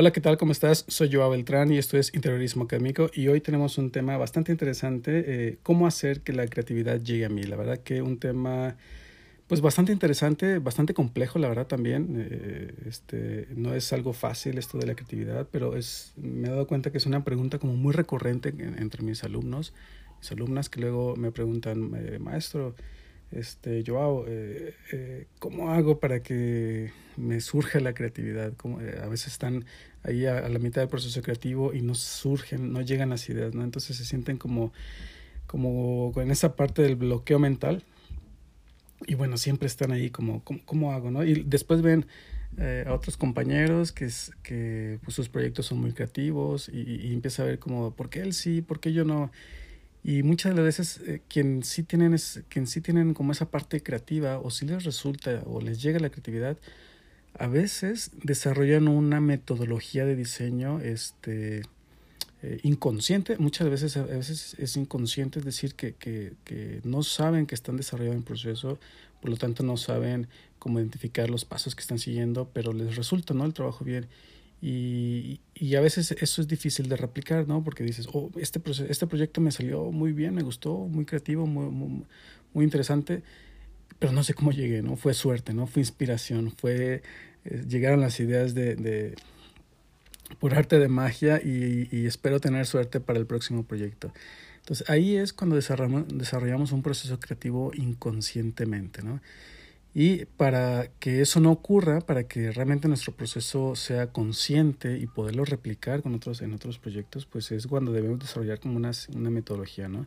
Hola, 0.00 0.12
¿qué 0.12 0.20
tal? 0.20 0.36
¿Cómo 0.38 0.52
estás? 0.52 0.84
Soy 0.86 1.12
Joao 1.12 1.30
Beltrán 1.30 1.72
y 1.72 1.76
esto 1.76 1.98
es 1.98 2.14
Interiorismo 2.14 2.62
Académico 2.62 3.10
y 3.12 3.26
hoy 3.26 3.40
tenemos 3.40 3.78
un 3.78 3.90
tema 3.90 4.16
bastante 4.16 4.52
interesante, 4.52 5.24
eh, 5.26 5.58
cómo 5.64 5.88
hacer 5.88 6.20
que 6.20 6.32
la 6.32 6.46
creatividad 6.46 7.00
llegue 7.00 7.24
a 7.24 7.28
mí. 7.28 7.42
La 7.42 7.56
verdad 7.56 7.78
que 7.78 8.00
un 8.00 8.16
tema 8.20 8.76
pues 9.48 9.60
bastante 9.60 9.90
interesante, 9.90 10.60
bastante 10.60 10.94
complejo, 10.94 11.40
la 11.40 11.48
verdad 11.48 11.66
también. 11.66 12.14
Eh, 12.16 12.74
este, 12.86 13.48
no 13.56 13.74
es 13.74 13.92
algo 13.92 14.12
fácil 14.12 14.56
esto 14.58 14.78
de 14.78 14.86
la 14.86 14.94
creatividad, 14.94 15.48
pero 15.50 15.74
me 16.16 16.46
he 16.46 16.50
dado 16.52 16.68
cuenta 16.68 16.92
que 16.92 16.98
es 16.98 17.06
una 17.06 17.24
pregunta 17.24 17.58
como 17.58 17.74
muy 17.74 17.92
recurrente 17.92 18.50
entre 18.50 19.02
mis 19.02 19.24
alumnos, 19.24 19.74
mis 20.20 20.30
alumnas 20.30 20.68
que 20.68 20.80
luego 20.80 21.16
me 21.16 21.32
preguntan, 21.32 21.90
eh, 21.96 22.20
maestro, 22.20 22.76
este, 23.30 23.84
Joao, 23.86 24.24
eh, 24.26 24.74
eh, 24.92 25.26
¿cómo 25.38 25.70
hago 25.70 26.00
para 26.00 26.22
que 26.22 26.92
me 27.16 27.40
surja 27.40 27.78
la 27.80 27.92
creatividad? 27.92 28.54
Como, 28.54 28.80
eh, 28.80 28.98
a 29.02 29.06
veces 29.08 29.32
están 29.32 29.66
ahí 30.02 30.24
a, 30.24 30.48
la 30.48 30.58
mitad 30.58 30.80
del 30.80 30.88
proceso 30.88 31.20
creativo 31.20 31.74
y 31.74 31.82
no 31.82 31.94
surgen, 31.94 32.72
no 32.72 32.80
llegan 32.80 33.10
las 33.10 33.28
ideas, 33.28 33.54
¿no? 33.54 33.64
Entonces 33.64 33.96
se 33.96 34.04
sienten 34.04 34.38
como, 34.38 34.72
como 35.46 36.12
en 36.16 36.30
esa 36.30 36.56
parte 36.56 36.82
del 36.82 36.96
bloqueo 36.96 37.38
mental. 37.38 37.82
Y 39.06 39.14
bueno, 39.14 39.36
siempre 39.36 39.66
están 39.66 39.92
ahí 39.92 40.10
como, 40.10 40.42
¿cómo, 40.42 40.60
cómo 40.64 40.92
hago, 40.92 41.10
no? 41.10 41.22
Y 41.22 41.44
después 41.44 41.82
ven 41.82 42.06
eh, 42.56 42.84
a 42.86 42.94
otros 42.94 43.16
compañeros 43.16 43.92
que, 43.92 44.08
que 44.42 44.98
pues, 45.04 45.14
sus 45.14 45.28
proyectos 45.28 45.66
son 45.66 45.78
muy 45.80 45.92
creativos 45.92 46.68
y, 46.68 47.06
y 47.06 47.12
empieza 47.12 47.42
a 47.42 47.46
ver 47.46 47.58
como, 47.58 47.94
¿por 47.94 48.08
qué 48.08 48.20
él 48.20 48.32
sí? 48.32 48.62
¿Por 48.62 48.80
qué 48.80 48.92
yo 48.92 49.04
no? 49.04 49.30
Y 50.08 50.22
muchas 50.22 50.52
de 50.52 50.56
las 50.56 50.64
veces 50.64 51.00
eh, 51.06 51.20
quien, 51.28 51.62
sí 51.62 51.82
tienen 51.82 52.14
es, 52.14 52.42
quien 52.48 52.66
sí 52.66 52.80
tienen 52.80 53.12
como 53.12 53.32
esa 53.32 53.50
parte 53.50 53.82
creativa 53.82 54.38
o 54.38 54.50
si 54.50 54.64
les 54.64 54.84
resulta 54.84 55.42
o 55.44 55.60
les 55.60 55.82
llega 55.82 56.00
la 56.00 56.08
creatividad, 56.08 56.56
a 57.34 57.46
veces 57.46 58.12
desarrollan 58.22 58.88
una 58.88 59.20
metodología 59.20 60.06
de 60.06 60.16
diseño 60.16 60.80
este, 60.80 61.60
eh, 62.42 62.58
inconsciente, 62.62 63.36
muchas 63.36 63.68
veces, 63.68 63.98
a 63.98 64.04
veces 64.04 64.56
es 64.58 64.78
inconsciente, 64.78 65.40
es 65.40 65.44
decir, 65.44 65.74
que, 65.74 65.92
que, 65.92 66.32
que 66.44 66.80
no 66.84 67.02
saben 67.02 67.44
que 67.44 67.54
están 67.54 67.76
desarrollando 67.76 68.16
un 68.16 68.24
proceso, 68.24 68.78
por 69.20 69.28
lo 69.28 69.36
tanto 69.36 69.62
no 69.62 69.76
saben 69.76 70.26
cómo 70.58 70.78
identificar 70.78 71.28
los 71.28 71.44
pasos 71.44 71.74
que 71.74 71.82
están 71.82 71.98
siguiendo, 71.98 72.48
pero 72.54 72.72
les 72.72 72.96
resulta 72.96 73.34
¿no? 73.34 73.44
el 73.44 73.52
trabajo 73.52 73.84
bien. 73.84 74.06
Y, 74.60 75.40
y, 75.54 75.76
a 75.76 75.80
veces 75.80 76.10
eso 76.10 76.40
es 76.40 76.48
difícil 76.48 76.88
de 76.88 76.96
replicar, 76.96 77.46
¿no? 77.46 77.62
Porque 77.62 77.84
dices, 77.84 78.08
oh, 78.12 78.30
este, 78.36 78.60
este 78.88 79.06
proyecto 79.06 79.40
me 79.40 79.52
salió 79.52 79.92
muy 79.92 80.12
bien, 80.12 80.34
me 80.34 80.42
gustó, 80.42 80.74
muy 80.74 81.04
creativo, 81.04 81.46
muy, 81.46 81.70
muy, 81.70 82.04
muy 82.54 82.64
interesante, 82.64 83.22
pero 84.00 84.12
no 84.12 84.24
sé 84.24 84.34
cómo 84.34 84.50
llegué, 84.50 84.82
¿no? 84.82 84.96
Fue 84.96 85.14
suerte, 85.14 85.54
¿no? 85.54 85.68
Fue 85.68 85.80
inspiración, 85.80 86.50
fue, 86.50 87.02
eh, 87.44 87.64
llegaron 87.68 88.00
las 88.00 88.18
ideas 88.18 88.54
de, 88.54 88.74
de, 88.74 89.14
por 90.40 90.54
arte 90.54 90.80
de 90.80 90.88
magia 90.88 91.40
y, 91.42 91.88
y, 91.92 92.06
espero 92.06 92.40
tener 92.40 92.66
suerte 92.66 92.98
para 92.98 93.20
el 93.20 93.26
próximo 93.26 93.64
proyecto. 93.64 94.12
Entonces 94.58 94.90
ahí 94.90 95.16
es 95.16 95.32
cuando 95.32 95.54
desarrollamos, 95.54 96.06
desarrollamos 96.08 96.72
un 96.72 96.82
proceso 96.82 97.20
creativo 97.20 97.70
inconscientemente, 97.74 99.02
¿no? 99.02 99.20
Y 99.94 100.26
para 100.26 100.90
que 101.00 101.20
eso 101.22 101.40
no 101.40 101.50
ocurra, 101.50 102.00
para 102.00 102.24
que 102.24 102.52
realmente 102.52 102.88
nuestro 102.88 103.14
proceso 103.14 103.74
sea 103.74 104.12
consciente 104.12 104.98
y 104.98 105.06
poderlo 105.06 105.44
replicar 105.44 106.02
con 106.02 106.14
otros, 106.14 106.42
en 106.42 106.52
otros 106.52 106.78
proyectos, 106.78 107.26
pues 107.26 107.50
es 107.50 107.66
cuando 107.66 107.92
debemos 107.92 108.18
desarrollar 108.20 108.60
como 108.60 108.76
una, 108.76 108.92
una 109.14 109.30
metodología, 109.30 109.88
¿no? 109.88 110.06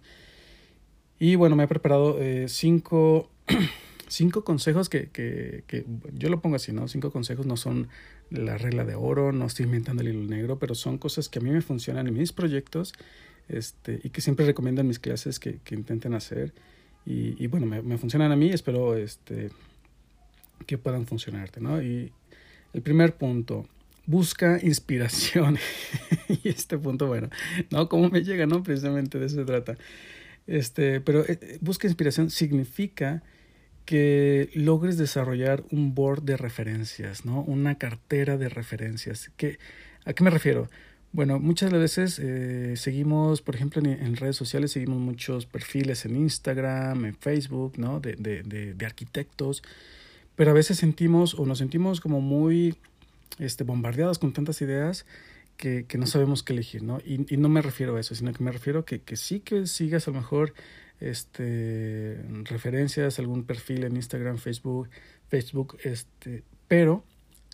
Y 1.19 1.35
bueno, 1.35 1.55
me 1.55 1.65
he 1.65 1.67
preparado 1.67 2.19
eh, 2.19 2.47
cinco, 2.47 3.29
cinco 4.07 4.43
consejos 4.43 4.89
que, 4.89 5.09
que, 5.09 5.63
que, 5.67 5.85
yo 6.13 6.29
lo 6.29 6.41
pongo 6.41 6.55
así, 6.55 6.71
¿no? 6.71 6.87
Cinco 6.87 7.11
consejos 7.11 7.45
no 7.45 7.57
son 7.57 7.89
la 8.31 8.57
regla 8.57 8.85
de 8.85 8.95
oro, 8.95 9.31
no 9.31 9.45
estoy 9.45 9.65
inventando 9.65 10.01
el 10.01 10.09
hilo 10.09 10.27
negro, 10.27 10.57
pero 10.57 10.73
son 10.73 10.97
cosas 10.97 11.27
que 11.27 11.39
a 11.39 11.41
mí 11.41 11.51
me 11.51 11.61
funcionan 11.61 12.07
en 12.07 12.13
mis 12.13 12.31
proyectos 12.31 12.93
este, 13.49 13.99
y 14.03 14.09
que 14.09 14.21
siempre 14.21 14.45
recomiendo 14.45 14.81
en 14.81 14.87
mis 14.87 14.99
clases 14.99 15.39
que, 15.39 15.59
que 15.63 15.75
intenten 15.75 16.13
hacer. 16.13 16.53
Y, 17.05 17.43
y 17.43 17.47
bueno, 17.47 17.65
me, 17.65 17.81
me, 17.81 17.97
funcionan 17.97 18.31
a 18.31 18.35
mí, 18.35 18.49
espero 18.49 18.95
este, 18.95 19.51
que 20.65 20.77
puedan 20.77 21.05
funcionarte, 21.05 21.61
¿no? 21.61 21.81
Y 21.81 22.11
el 22.73 22.81
primer 22.81 23.15
punto, 23.15 23.67
busca 24.05 24.59
inspiración. 24.61 25.57
y 26.43 26.49
este 26.49 26.77
punto, 26.77 27.07
bueno, 27.07 27.29
¿no? 27.69 27.89
¿Cómo 27.89 28.09
me 28.09 28.23
llega, 28.23 28.45
no? 28.45 28.63
Precisamente 28.63 29.19
de 29.19 29.25
eso 29.25 29.37
se 29.37 29.45
trata. 29.45 29.77
Este, 30.47 31.01
pero 31.01 31.25
eh, 31.27 31.57
busca 31.61 31.87
inspiración 31.87 32.29
significa 32.29 33.23
que 33.85 34.49
logres 34.53 34.97
desarrollar 34.97 35.63
un 35.71 35.95
board 35.95 36.23
de 36.23 36.37
referencias, 36.37 37.25
¿no? 37.25 37.41
Una 37.41 37.77
cartera 37.77 38.37
de 38.37 38.49
referencias. 38.49 39.31
¿Qué, 39.37 39.57
¿A 40.05 40.13
qué 40.13 40.23
me 40.23 40.29
refiero? 40.29 40.69
Bueno, 41.13 41.39
muchas 41.39 41.71
veces 41.71 42.19
eh, 42.19 42.75
seguimos, 42.77 43.41
por 43.41 43.55
ejemplo, 43.55 43.81
en, 43.81 43.87
en, 43.87 44.15
redes 44.15 44.37
sociales 44.37 44.71
seguimos 44.71 44.99
muchos 44.99 45.45
perfiles 45.45 46.05
en 46.05 46.15
Instagram, 46.15 47.05
en 47.05 47.15
Facebook, 47.15 47.73
¿no? 47.77 47.99
De, 47.99 48.15
de, 48.15 48.43
de, 48.43 48.73
de 48.73 48.85
arquitectos 48.85 49.61
pero 50.41 50.49
a 50.49 50.55
veces 50.55 50.79
sentimos 50.79 51.35
o 51.35 51.45
nos 51.45 51.59
sentimos 51.59 52.01
como 52.01 52.19
muy 52.19 52.73
este, 53.37 53.63
bombardeados 53.63 54.17
con 54.17 54.33
tantas 54.33 54.59
ideas 54.63 55.05
que, 55.55 55.85
que 55.85 55.99
no 55.99 56.07
sabemos 56.07 56.41
qué 56.41 56.53
elegir, 56.53 56.81
¿no? 56.81 56.97
Y, 57.05 57.31
y, 57.31 57.37
no 57.37 57.47
me 57.47 57.61
refiero 57.61 57.95
a 57.95 57.99
eso, 57.99 58.15
sino 58.15 58.33
que 58.33 58.43
me 58.43 58.51
refiero 58.51 58.83
que, 58.83 59.01
que 59.01 59.17
sí 59.17 59.41
que 59.41 59.67
sigas 59.67 60.07
a 60.07 60.11
lo 60.11 60.17
mejor 60.17 60.55
este, 60.99 62.17
referencias, 62.45 63.19
algún 63.19 63.43
perfil 63.43 63.83
en 63.83 63.95
Instagram, 63.97 64.39
Facebook, 64.39 64.89
Facebook, 65.29 65.77
este, 65.83 66.43
pero 66.67 67.03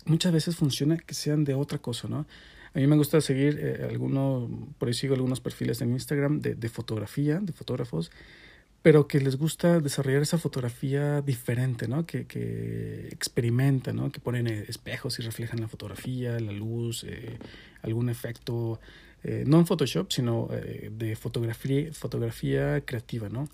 muchas 0.06 0.32
veces 0.32 0.56
funciona 0.56 0.96
que 0.96 1.12
sean 1.12 1.44
de 1.44 1.52
otra 1.52 1.76
cosa, 1.76 2.08
¿no? 2.08 2.26
A 2.72 2.78
mí 2.78 2.86
me 2.86 2.96
gusta 2.96 3.20
seguir 3.20 3.58
eh, 3.60 3.86
algunos, 3.90 4.48
por 4.78 4.88
ahí 4.88 4.94
sigo 4.94 5.14
algunos 5.14 5.42
perfiles 5.42 5.82
en 5.82 5.92
Instagram 5.92 6.40
de, 6.40 6.54
de 6.54 6.68
fotografía, 6.70 7.38
de 7.38 7.52
fotógrafos, 7.52 8.10
pero 8.82 9.08
que 9.08 9.20
les 9.20 9.36
gusta 9.36 9.80
desarrollar 9.80 10.22
esa 10.22 10.38
fotografía 10.38 11.20
diferente, 11.20 11.88
¿no? 11.88 12.06
Que, 12.06 12.26
que 12.26 13.08
experimentan, 13.10 13.96
¿no? 13.96 14.12
Que 14.12 14.20
ponen 14.20 14.46
espejos 14.46 15.18
y 15.18 15.22
reflejan 15.22 15.60
la 15.60 15.68
fotografía, 15.68 16.38
la 16.38 16.52
luz, 16.52 17.04
eh, 17.04 17.38
algún 17.82 18.08
efecto, 18.08 18.80
eh, 19.24 19.44
no 19.46 19.58
en 19.58 19.66
Photoshop, 19.66 20.12
sino 20.12 20.48
eh, 20.52 20.90
de 20.96 21.16
fotografía, 21.16 21.92
fotografía 21.92 22.80
creativa, 22.84 23.28
¿no? 23.28 23.48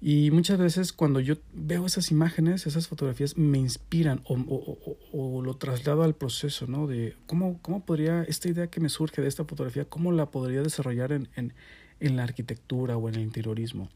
Y 0.00 0.30
muchas 0.30 0.58
veces 0.58 0.92
cuando 0.92 1.18
yo 1.18 1.34
veo 1.52 1.84
esas 1.84 2.12
imágenes, 2.12 2.66
esas 2.66 2.86
fotografías 2.86 3.36
me 3.36 3.58
inspiran 3.58 4.22
o, 4.24 4.34
o, 4.34 4.78
o, 5.12 5.36
o, 5.38 5.42
lo 5.42 5.56
traslado 5.56 6.04
al 6.04 6.14
proceso, 6.14 6.66
¿no? 6.68 6.86
De 6.86 7.16
cómo, 7.26 7.58
cómo 7.62 7.84
podría, 7.84 8.22
esta 8.22 8.48
idea 8.48 8.68
que 8.68 8.80
me 8.80 8.88
surge 8.88 9.20
de 9.20 9.28
esta 9.28 9.44
fotografía, 9.44 9.84
cómo 9.86 10.12
la 10.12 10.26
podría 10.30 10.62
desarrollar 10.62 11.12
en, 11.12 11.28
en, 11.34 11.52
en 11.98 12.16
la 12.16 12.22
arquitectura 12.22 12.96
o 12.96 13.08
en 13.08 13.16
el 13.16 13.22
interiorismo. 13.22 13.90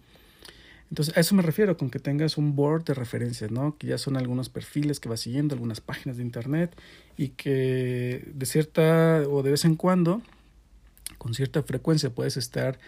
Entonces, 0.92 1.16
a 1.16 1.20
eso 1.20 1.34
me 1.34 1.40
refiero, 1.40 1.78
con 1.78 1.88
que 1.88 1.98
tengas 1.98 2.36
un 2.36 2.54
board 2.54 2.84
de 2.84 2.92
referencias, 2.92 3.50
¿no? 3.50 3.78
Que 3.78 3.86
ya 3.86 3.96
son 3.96 4.18
algunos 4.18 4.50
perfiles 4.50 5.00
que 5.00 5.08
vas 5.08 5.20
siguiendo, 5.20 5.54
algunas 5.54 5.80
páginas 5.80 6.18
de 6.18 6.22
internet 6.22 6.78
y 7.16 7.28
que 7.28 8.28
de 8.34 8.44
cierta 8.44 9.22
o 9.26 9.42
de 9.42 9.52
vez 9.52 9.64
en 9.64 9.76
cuando, 9.76 10.20
con 11.16 11.32
cierta 11.32 11.62
frecuencia, 11.62 12.10
puedes 12.10 12.36
estar 12.36 12.78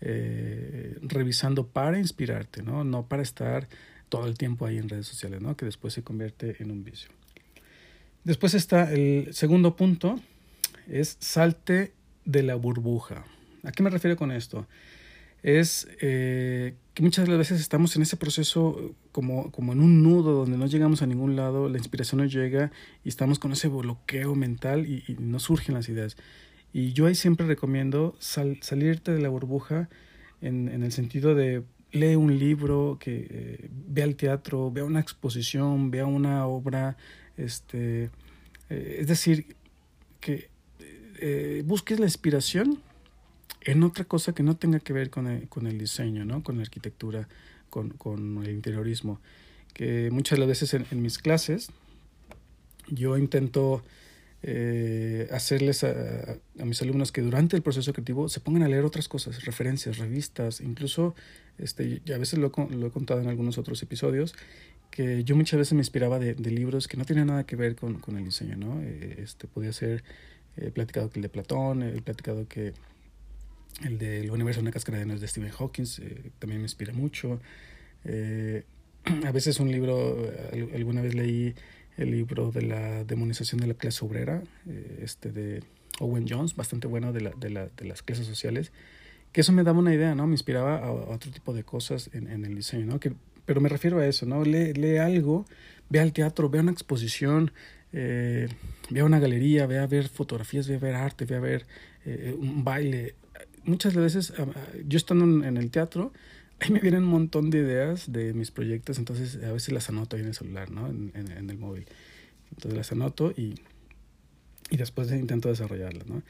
eh, 0.00 0.96
revisando 1.02 1.66
para 1.66 1.98
inspirarte, 1.98 2.62
¿no? 2.62 2.82
No 2.82 3.04
para 3.04 3.20
estar 3.22 3.68
todo 4.08 4.26
el 4.26 4.38
tiempo 4.38 4.64
ahí 4.64 4.78
en 4.78 4.88
redes 4.88 5.06
sociales, 5.06 5.42
¿no? 5.42 5.54
Que 5.54 5.66
después 5.66 5.92
se 5.92 6.02
convierte 6.02 6.56
en 6.60 6.70
un 6.70 6.82
vicio. 6.82 7.10
Después 8.24 8.54
está 8.54 8.90
el 8.90 9.34
segundo 9.34 9.76
punto, 9.76 10.18
es 10.88 11.18
salte 11.20 11.92
de 12.24 12.42
la 12.42 12.54
burbuja. 12.54 13.26
¿A 13.64 13.72
qué 13.72 13.82
me 13.82 13.90
refiero 13.90 14.16
con 14.16 14.32
esto? 14.32 14.66
es 15.42 15.88
eh, 16.00 16.74
que 17.00 17.04
muchas 17.04 17.26
veces 17.26 17.62
estamos 17.62 17.96
en 17.96 18.02
ese 18.02 18.18
proceso 18.18 18.94
como, 19.10 19.50
como 19.52 19.72
en 19.72 19.80
un 19.80 20.02
nudo 20.02 20.34
donde 20.34 20.58
no 20.58 20.66
llegamos 20.66 21.00
a 21.00 21.06
ningún 21.06 21.34
lado, 21.34 21.70
la 21.70 21.78
inspiración 21.78 22.20
no 22.20 22.26
llega 22.26 22.72
y 23.02 23.08
estamos 23.08 23.38
con 23.38 23.52
ese 23.52 23.68
bloqueo 23.68 24.34
mental 24.34 24.86
y, 24.86 25.02
y 25.08 25.16
no 25.18 25.38
surgen 25.38 25.76
las 25.76 25.88
ideas. 25.88 26.18
Y 26.74 26.92
yo 26.92 27.06
ahí 27.06 27.14
siempre 27.14 27.46
recomiendo 27.46 28.14
sal, 28.18 28.58
salirte 28.60 29.12
de 29.12 29.20
la 29.22 29.30
burbuja 29.30 29.88
en, 30.42 30.68
en, 30.68 30.82
el 30.82 30.92
sentido 30.92 31.34
de 31.34 31.62
lee 31.90 32.16
un 32.16 32.38
libro, 32.38 32.98
que 33.00 33.26
eh, 33.30 33.70
vea 33.88 34.04
el 34.04 34.16
teatro, 34.16 34.70
vea 34.70 34.84
una 34.84 35.00
exposición, 35.00 35.90
vea 35.90 36.04
una 36.04 36.46
obra, 36.46 36.98
este, 37.38 38.10
eh, 38.68 38.96
es 39.00 39.06
decir, 39.06 39.56
que 40.20 40.50
eh, 41.18 41.62
busques 41.64 41.98
la 41.98 42.04
inspiración 42.04 42.82
en 43.62 43.82
otra 43.82 44.04
cosa 44.04 44.32
que 44.34 44.42
no 44.42 44.56
tenga 44.56 44.80
que 44.80 44.92
ver 44.92 45.10
con 45.10 45.26
el, 45.26 45.48
con 45.48 45.66
el 45.66 45.78
diseño, 45.78 46.24
¿no? 46.24 46.42
con 46.42 46.56
la 46.56 46.62
arquitectura, 46.62 47.28
con, 47.68 47.90
con 47.90 48.42
el 48.44 48.50
interiorismo. 48.50 49.20
Que 49.74 50.10
muchas 50.10 50.36
de 50.36 50.40
las 50.40 50.48
veces 50.48 50.74
en, 50.74 50.86
en 50.90 51.02
mis 51.02 51.18
clases 51.18 51.70
yo 52.88 53.16
intento 53.16 53.82
eh, 54.42 55.28
hacerles 55.32 55.84
a, 55.84 56.38
a, 56.58 56.64
mis 56.64 56.80
alumnos 56.82 57.12
que 57.12 57.20
durante 57.20 57.56
el 57.56 57.62
proceso 57.62 57.92
creativo 57.92 58.28
se 58.28 58.40
pongan 58.40 58.62
a 58.62 58.68
leer 58.68 58.84
otras 58.84 59.06
cosas, 59.06 59.44
referencias, 59.44 59.98
revistas, 59.98 60.60
incluso, 60.60 61.14
este, 61.58 62.00
ya 62.04 62.16
a 62.16 62.18
veces 62.18 62.38
lo, 62.38 62.50
lo 62.70 62.86
he 62.86 62.90
contado 62.90 63.20
en 63.20 63.28
algunos 63.28 63.58
otros 63.58 63.82
episodios, 63.82 64.34
que 64.90 65.22
yo 65.22 65.36
muchas 65.36 65.58
veces 65.58 65.74
me 65.74 65.80
inspiraba 65.80 66.18
de, 66.18 66.34
de 66.34 66.50
libros 66.50 66.88
que 66.88 66.96
no 66.96 67.04
tenían 67.04 67.28
nada 67.28 67.44
que 67.44 67.54
ver 67.54 67.76
con, 67.76 68.00
con 68.00 68.16
el 68.16 68.24
diseño, 68.24 68.56
¿no? 68.56 68.80
Eh, 68.82 69.20
este, 69.22 69.46
podía 69.46 69.72
ser 69.72 70.02
He 70.56 70.70
platicado 70.70 71.10
que 71.10 71.18
el 71.18 71.22
de 71.22 71.28
Platón, 71.28 71.82
he 71.82 72.02
platicado 72.02 72.46
que 72.48 72.72
el 73.84 73.98
del 73.98 74.30
universo 74.30 74.60
de 74.60 74.62
una 74.62 74.72
cáscara 74.72 74.98
de 74.98 75.04
de 75.04 75.28
Stephen 75.28 75.50
Hawking 75.50 75.84
eh, 76.00 76.30
también 76.38 76.60
me 76.60 76.64
inspira 76.64 76.92
mucho. 76.92 77.40
Eh, 78.04 78.64
a 79.26 79.32
veces 79.32 79.60
un 79.60 79.70
libro, 79.70 80.30
alguna 80.74 81.02
vez 81.02 81.14
leí 81.14 81.54
el 81.96 82.10
libro 82.10 82.50
de 82.50 82.62
la 82.62 83.04
demonización 83.04 83.60
de 83.60 83.66
la 83.66 83.74
clase 83.74 84.04
obrera, 84.04 84.42
eh, 84.68 85.00
este 85.02 85.32
de 85.32 85.62
Owen 85.98 86.26
Jones, 86.28 86.56
bastante 86.56 86.86
bueno 86.86 87.12
de, 87.12 87.20
la, 87.20 87.30
de, 87.30 87.50
la, 87.50 87.66
de, 87.66 87.84
las 87.84 88.02
clases 88.02 88.26
sociales, 88.26 88.72
que 89.32 89.42
eso 89.42 89.52
me 89.52 89.64
daba 89.64 89.78
una 89.78 89.94
idea, 89.94 90.14
¿no? 90.14 90.26
Me 90.26 90.34
inspiraba 90.34 90.78
a, 90.78 90.92
otro 90.92 91.30
tipo 91.30 91.52
de 91.52 91.64
cosas 91.64 92.10
en, 92.12 92.28
en, 92.28 92.44
el 92.44 92.54
diseño, 92.54 92.86
¿no? 92.86 93.00
Que, 93.00 93.12
pero 93.44 93.60
me 93.60 93.68
refiero 93.68 93.98
a 93.98 94.06
eso, 94.06 94.26
¿no? 94.26 94.44
Lee, 94.44 94.72
lee 94.72 94.96
algo, 94.96 95.44
ve 95.88 96.00
al 96.00 96.12
teatro, 96.12 96.48
ve 96.48 96.60
una 96.60 96.72
exposición, 96.72 97.52
eh, 97.92 98.48
ve 98.88 99.00
a 99.00 99.04
una 99.04 99.18
galería, 99.18 99.66
ve 99.66 99.78
a 99.78 99.86
ver 99.86 100.08
fotografías, 100.08 100.68
ve 100.68 100.76
a 100.76 100.78
ver 100.78 100.94
arte, 100.94 101.24
ve 101.24 101.36
a 101.36 101.40
ver 101.40 101.66
eh, 102.04 102.34
un 102.38 102.64
baile. 102.64 103.14
Muchas 103.64 103.94
veces, 103.94 104.32
ah, 104.38 104.46
ah, 104.54 104.60
yo 104.86 104.96
estando 104.96 105.24
en 105.46 105.56
el 105.56 105.70
teatro, 105.70 106.12
ahí 106.60 106.70
me 106.70 106.80
vienen 106.80 107.04
un 107.04 107.10
montón 107.10 107.50
de 107.50 107.58
ideas 107.58 108.12
de 108.12 108.32
mis 108.34 108.50
proyectos, 108.50 108.98
entonces 108.98 109.38
a 109.42 109.52
veces 109.52 109.72
las 109.72 109.88
anoto 109.88 110.16
ahí 110.16 110.22
en 110.22 110.28
el 110.28 110.34
celular, 110.34 110.70
¿no? 110.70 110.88
En, 110.88 111.50
el 111.50 111.58
móvil. 111.58 111.86
Entonces 112.50 112.76
las 112.76 112.92
anoto 112.92 113.32
y, 113.36 113.54
y 114.70 114.76
después 114.76 115.10
intento 115.12 115.48
desarrollarlas, 115.48 116.06
¿no? 116.06 116.22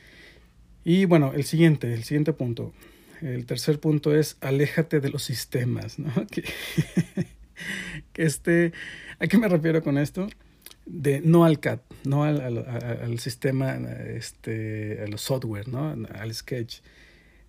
Y 0.84 1.04
bueno, 1.04 1.32
el 1.34 1.44
siguiente, 1.44 1.92
el 1.92 2.04
siguiente 2.04 2.32
punto. 2.32 2.72
El 3.20 3.44
tercer 3.44 3.80
punto 3.80 4.14
es 4.14 4.38
aléjate 4.40 5.00
de 5.00 5.10
los 5.10 5.22
sistemas, 5.22 5.98
¿no? 5.98 6.10
Que 8.12 8.22
este, 8.22 8.72
¿a 9.18 9.26
qué 9.26 9.38
me 9.38 9.48
refiero 9.48 9.82
con 9.82 9.98
esto? 9.98 10.28
De, 10.86 11.20
no 11.20 11.44
al 11.44 11.60
CAD, 11.60 11.80
no 12.04 12.24
al, 12.24 12.40
al, 12.40 12.58
al 12.58 13.18
sistema, 13.18 13.74
este, 13.74 15.02
a 15.04 15.06
los 15.06 15.20
software, 15.20 15.68
¿no? 15.68 15.96
Al 16.14 16.34
Sketch, 16.34 16.80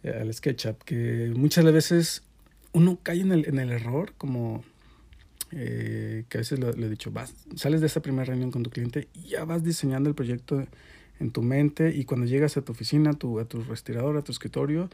al 0.04 0.34
SketchUp, 0.34 0.84
que 0.84 1.32
muchas 1.36 1.66
veces 1.66 2.24
uno 2.74 3.00
cae 3.02 3.22
en 3.22 3.32
el, 3.32 3.48
en 3.48 3.60
el 3.60 3.72
error, 3.72 4.14
como 4.18 4.64
eh, 5.54 6.24
que 6.30 6.38
a 6.38 6.42
veces 6.42 6.60
lo, 6.60 6.70
he 6.70 6.90
dicho, 6.90 7.12
vas, 7.12 7.34
sales 7.56 7.82
de 7.82 7.88
esa 7.88 8.02
primera 8.02 8.26
reunión 8.26 8.52
con 8.52 8.64
tu 8.64 8.70
cliente 8.70 9.10
y 9.14 9.30
ya 9.30 9.44
vas 9.44 9.64
diseñando 9.64 10.10
el 10.10 10.16
proyecto 10.16 10.66
en 11.20 11.32
tu 11.32 11.42
mente 11.42 11.94
y 11.94 12.06
cuando 12.06 12.26
llegas 12.26 12.56
a 12.58 12.62
tu 12.62 12.72
oficina, 12.72 13.14
tu, 13.14 13.40
a 13.40 13.46
tu 13.46 13.62
respirador, 13.62 14.18
a 14.18 14.22
tu 14.22 14.32
escritorio, 14.32 14.90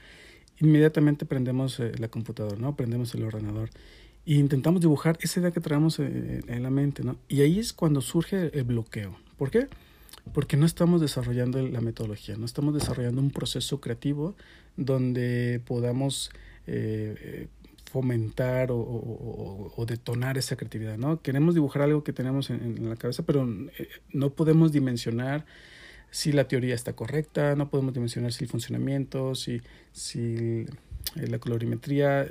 inmediatamente 0.60 1.26
prendemos 1.26 1.80
eh, 1.80 1.92
la 2.00 2.08
computadora, 2.08 2.58
¿no? 2.58 2.76
Prendemos 2.76 3.14
el 3.14 3.24
ordenador 3.24 3.70
e 4.26 4.34
intentamos 4.34 4.82
dibujar 4.82 5.18
esa 5.22 5.40
idea 5.40 5.52
que 5.52 5.62
traemos 5.62 6.00
eh, 6.00 6.42
en 6.48 6.64
la 6.64 6.72
mente, 6.72 7.04
¿no? 7.04 7.18
Y 7.28 7.42
ahí 7.42 7.60
es 7.60 7.72
cuando 7.72 8.02
surge 8.02 8.50
el 8.58 8.64
bloqueo. 8.64 9.16
¿Por 9.38 9.52
qué? 9.52 9.68
Porque 10.34 10.58
no 10.58 10.66
estamos 10.66 11.00
desarrollando 11.00 11.66
la 11.66 11.82
metodología, 11.82 12.36
no 12.36 12.46
estamos 12.46 12.74
desarrollando 12.74 13.22
un 13.22 13.30
proceso 13.30 13.80
creativo 13.80 14.36
donde 14.78 15.62
podamos 15.66 16.32
eh, 16.68 17.48
fomentar 17.86 18.70
o, 18.72 19.86
detonar 19.88 20.38
esa 20.38 20.56
creatividad, 20.56 20.98
¿no? 20.98 21.22
Queremos 21.22 21.56
dibujar 21.56 21.82
algo 21.82 22.04
que 22.04 22.14
tenemos 22.14 22.50
en, 22.50 22.90
la 22.90 22.96
cabeza, 22.96 23.24
pero 23.24 23.48
eh, 23.78 23.88
no 24.12 24.32
podemos 24.32 24.72
dimensionar 24.72 25.46
si 26.12 26.32
la 26.32 26.48
teoría 26.48 26.76
está 26.76 26.94
correcta, 26.94 27.56
no 27.56 27.70
podemos 27.70 27.94
dimensionar 27.94 28.34
si 28.34 28.44
el 28.44 28.50
funcionamiento, 28.50 29.36
si, 29.36 29.62
si 29.94 30.66
eh, 31.16 31.28
la 31.28 31.40
colorimetría, 31.40 32.28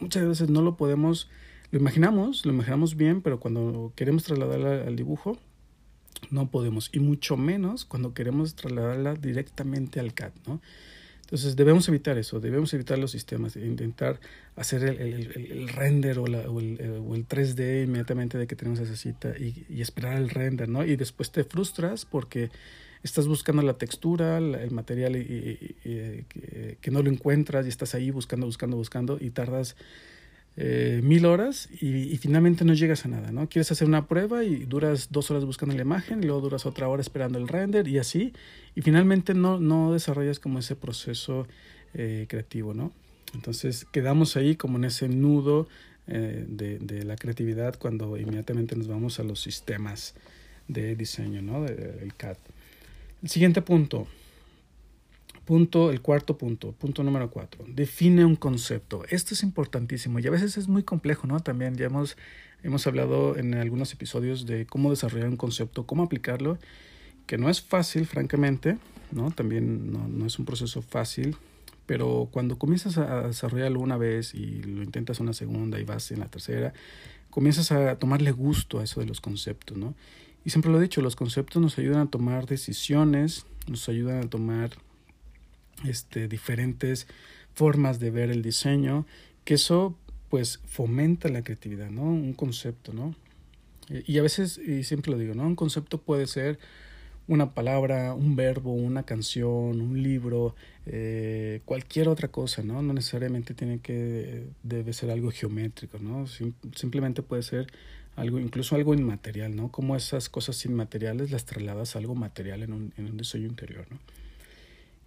muchas 0.00 0.26
veces 0.26 0.50
no 0.50 0.62
lo 0.62 0.76
podemos, 0.76 1.30
lo 1.70 1.78
imaginamos, 1.78 2.44
lo 2.44 2.52
imaginamos 2.52 2.96
bien, 2.96 3.22
pero 3.22 3.40
cuando 3.40 3.92
queremos 3.96 4.24
trasladarla 4.24 4.84
al 4.86 4.96
dibujo, 4.96 5.38
no 6.30 6.50
podemos, 6.50 6.90
y 6.92 7.00
mucho 7.00 7.36
menos 7.36 7.84
cuando 7.84 8.14
queremos 8.14 8.54
trasladarla 8.54 9.14
directamente 9.14 10.00
al 10.00 10.14
CAD, 10.14 10.32
¿no? 10.46 10.60
Entonces 11.24 11.56
debemos 11.56 11.88
evitar 11.88 12.18
eso, 12.18 12.38
debemos 12.38 12.72
evitar 12.74 12.98
los 12.98 13.10
sistemas, 13.10 13.56
intentar 13.56 14.20
hacer 14.56 14.84
el, 14.84 15.00
el, 15.00 15.50
el 15.50 15.68
render 15.68 16.18
o, 16.18 16.26
la, 16.26 16.40
o, 16.50 16.60
el, 16.60 16.78
o, 17.06 17.14
el, 17.14 17.26
3D 17.26 17.84
inmediatamente 17.84 18.36
de 18.36 18.46
que 18.46 18.54
tenemos 18.56 18.78
esa 18.80 18.94
cita 18.94 19.34
y, 19.38 19.64
y, 19.68 19.80
esperar 19.80 20.16
el 20.16 20.28
render, 20.28 20.68
¿no? 20.68 20.84
Y 20.84 20.96
después 20.96 21.32
te 21.32 21.44
frustras 21.44 22.04
porque 22.04 22.50
estás 23.02 23.26
buscando 23.26 23.62
la 23.62 23.74
textura, 23.74 24.38
el 24.38 24.70
material 24.70 25.16
y, 25.16 25.20
y, 25.20 26.24
que, 26.28 26.78
que, 26.80 26.90
no 26.90 27.02
lo 27.02 27.10
encuentras 27.10 27.66
y 27.66 27.70
estás 27.70 27.94
ahí 27.94 28.10
buscando, 28.10 28.46
buscando, 28.46 28.76
buscando 28.76 29.18
y 29.20 29.30
tardas 29.30 29.76
eh, 30.56 31.00
mil 31.02 31.26
horas 31.26 31.68
y, 31.80 32.16
finalmente 32.18 32.64
no 32.64 32.74
llegas 32.74 33.04
a 33.04 33.08
nada, 33.08 33.32
¿no? 33.32 33.48
Quieres 33.48 33.72
hacer 33.72 33.88
una 33.88 34.06
prueba 34.06 34.44
y 34.44 34.64
duras 34.66 35.08
dos 35.10 35.30
horas 35.30 35.44
buscando 35.44 35.74
la 35.74 35.82
imagen, 35.82 36.20
luego 36.20 36.40
duras 36.40 36.64
otra 36.64 36.88
hora 36.88 37.02
esperando 37.02 37.38
el 37.38 37.48
render 37.48 37.88
y 37.88 37.98
así, 37.98 38.32
y 38.76 38.82
finalmente 38.82 39.34
no, 39.34 39.58
no 39.58 39.92
desarrollas 39.92 40.38
como 40.38 40.60
ese 40.60 40.76
proceso 40.76 41.48
eh, 41.94 42.26
creativo, 42.28 42.72
¿no? 42.72 42.92
Entonces 43.34 43.84
quedamos 43.90 44.36
ahí 44.36 44.54
como 44.54 44.78
en 44.78 44.84
ese 44.84 45.08
nudo 45.08 45.66
eh, 46.06 46.44
de, 46.46 46.78
de, 46.78 47.04
la 47.04 47.16
creatividad 47.16 47.76
cuando 47.76 48.16
inmediatamente 48.16 48.76
nos 48.76 48.86
vamos 48.86 49.18
a 49.18 49.24
los 49.24 49.40
sistemas 49.40 50.14
de 50.68 50.94
diseño, 50.94 51.42
¿no? 51.42 51.66
El 51.66 52.14
CAD. 52.16 52.36
El 53.24 53.28
siguiente 53.28 53.60
punto, 53.60 54.06
Punto, 55.44 55.90
el 55.90 56.00
cuarto 56.00 56.38
punto, 56.38 56.72
punto 56.72 57.02
número 57.02 57.30
cuatro, 57.30 57.64
define 57.68 58.24
un 58.24 58.36
concepto. 58.36 59.04
Esto 59.10 59.34
es 59.34 59.42
importantísimo 59.42 60.18
y 60.18 60.26
a 60.26 60.30
veces 60.30 60.56
es 60.56 60.68
muy 60.68 60.82
complejo, 60.82 61.26
¿no? 61.26 61.40
También 61.40 61.76
ya 61.76 61.86
hemos, 61.86 62.16
hemos 62.62 62.86
hablado 62.86 63.36
en 63.36 63.54
algunos 63.54 63.92
episodios 63.92 64.46
de 64.46 64.64
cómo 64.64 64.88
desarrollar 64.88 65.28
un 65.28 65.36
concepto, 65.36 65.84
cómo 65.84 66.02
aplicarlo, 66.02 66.58
que 67.26 67.36
no 67.36 67.50
es 67.50 67.60
fácil, 67.60 68.06
francamente, 68.06 68.78
¿no? 69.12 69.30
También 69.32 69.92
no, 69.92 70.08
no 70.08 70.24
es 70.24 70.38
un 70.38 70.46
proceso 70.46 70.80
fácil, 70.80 71.36
pero 71.84 72.28
cuando 72.30 72.58
comienzas 72.58 72.96
a 72.96 73.26
desarrollarlo 73.26 73.80
una 73.80 73.98
vez 73.98 74.34
y 74.34 74.62
lo 74.62 74.82
intentas 74.82 75.20
una 75.20 75.34
segunda 75.34 75.78
y 75.78 75.84
vas 75.84 76.10
en 76.10 76.20
la 76.20 76.28
tercera, 76.28 76.72
comienzas 77.28 77.70
a 77.70 77.98
tomarle 77.98 78.30
gusto 78.30 78.78
a 78.78 78.84
eso 78.84 79.00
de 79.00 79.06
los 79.06 79.20
conceptos, 79.20 79.76
¿no? 79.76 79.94
Y 80.44 80.50
siempre 80.50 80.70
lo 80.70 80.78
he 80.78 80.82
dicho, 80.82 81.02
los 81.02 81.16
conceptos 81.16 81.60
nos 81.60 81.78
ayudan 81.78 82.00
a 82.00 82.06
tomar 82.06 82.46
decisiones, 82.46 83.44
nos 83.66 83.88
ayudan 83.88 84.24
a 84.24 84.30
tomar 84.30 84.70
este, 85.84 86.28
diferentes 86.28 87.06
formas 87.54 88.00
de 88.00 88.10
ver 88.10 88.30
el 88.30 88.42
diseño, 88.42 89.06
que 89.44 89.54
eso 89.54 89.96
pues 90.28 90.60
fomenta 90.66 91.28
la 91.28 91.42
creatividad, 91.42 91.90
¿no? 91.90 92.02
Un 92.02 92.32
concepto, 92.32 92.92
¿no? 92.92 93.14
Y 93.88 94.18
a 94.18 94.22
veces, 94.22 94.58
y 94.58 94.82
siempre 94.82 95.12
lo 95.12 95.18
digo, 95.18 95.34
¿no? 95.34 95.46
Un 95.46 95.56
concepto 95.56 95.98
puede 95.98 96.26
ser 96.26 96.58
una 97.26 97.54
palabra, 97.54 98.14
un 98.14 98.36
verbo, 98.36 98.72
una 98.72 99.04
canción, 99.04 99.80
un 99.80 100.02
libro, 100.02 100.54
eh, 100.86 101.60
cualquier 101.64 102.08
otra 102.08 102.28
cosa, 102.28 102.62
¿no? 102.62 102.82
No 102.82 102.92
necesariamente 102.92 103.54
tiene 103.54 103.78
que, 103.78 104.46
debe 104.62 104.92
ser 104.92 105.10
algo 105.10 105.30
geométrico, 105.30 105.98
¿no? 105.98 106.26
Sim 106.26 106.54
simplemente 106.74 107.22
puede 107.22 107.42
ser 107.42 107.66
algo, 108.16 108.38
incluso 108.38 108.74
algo 108.74 108.94
inmaterial, 108.94 109.54
¿no? 109.54 109.70
Como 109.70 109.96
esas 109.96 110.28
cosas 110.28 110.64
inmateriales 110.64 111.30
las 111.30 111.44
trasladas 111.44 111.94
a 111.94 111.98
algo 111.98 112.14
material 112.14 112.62
en 112.62 112.72
un, 112.72 112.92
en 112.96 113.06
un 113.06 113.16
diseño 113.16 113.46
interior, 113.46 113.86
¿no? 113.90 113.98